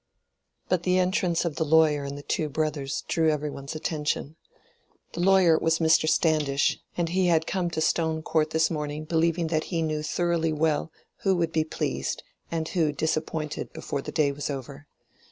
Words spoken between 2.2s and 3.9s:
two brothers drew every one's